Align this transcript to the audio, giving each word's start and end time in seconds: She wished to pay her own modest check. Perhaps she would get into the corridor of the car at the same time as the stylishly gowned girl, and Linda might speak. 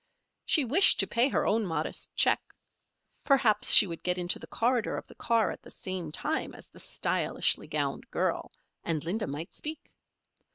She 0.45 0.65
wished 0.65 0.99
to 1.01 1.05
pay 1.05 1.29
her 1.29 1.45
own 1.45 1.63
modest 1.63 2.15
check. 2.15 2.41
Perhaps 3.23 3.69
she 3.71 3.85
would 3.85 4.01
get 4.01 4.17
into 4.17 4.39
the 4.39 4.47
corridor 4.47 4.97
of 4.97 5.05
the 5.05 5.13
car 5.13 5.51
at 5.51 5.61
the 5.61 5.69
same 5.69 6.11
time 6.11 6.55
as 6.55 6.67
the 6.69 6.79
stylishly 6.79 7.67
gowned 7.67 8.09
girl, 8.09 8.51
and 8.83 9.03
Linda 9.05 9.27
might 9.27 9.53
speak. 9.53 9.91